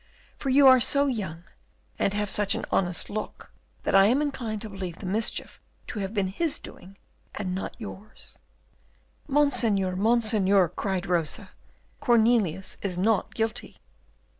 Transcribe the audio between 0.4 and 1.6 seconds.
you are so young,